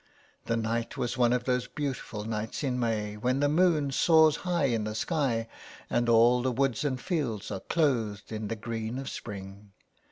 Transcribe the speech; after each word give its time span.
The 0.45 0.57
night 0.57 0.97
was 0.97 1.15
one 1.15 1.31
of 1.31 1.43
those 1.43 1.67
beautiful 1.67 2.23
nights 2.23 2.63
in 2.63 2.79
May, 2.79 3.17
when 3.17 3.39
the 3.39 3.47
moon 3.47 3.91
soars 3.91 4.37
high 4.37 4.65
in 4.65 4.83
the 4.83 4.95
sky, 4.95 5.47
and 5.91 6.09
all 6.09 6.41
the 6.41 6.51
woods 6.51 6.83
and 6.83 6.99
fields 6.99 7.51
are 7.51 7.59
clothed 7.59 8.31
in 8.31 8.47
the 8.47 8.55
green 8.55 8.97
of 8.97 9.11
spring. 9.11 9.73